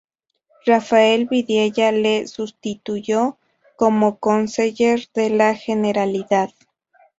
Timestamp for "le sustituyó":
1.91-3.37